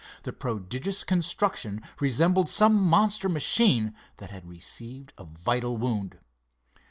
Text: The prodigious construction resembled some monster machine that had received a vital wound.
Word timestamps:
The 0.23 0.33
prodigious 0.33 1.03
construction 1.03 1.79
resembled 1.99 2.49
some 2.49 2.73
monster 2.73 3.29
machine 3.29 3.93
that 4.17 4.31
had 4.31 4.49
received 4.49 5.13
a 5.15 5.25
vital 5.25 5.77
wound. 5.77 6.17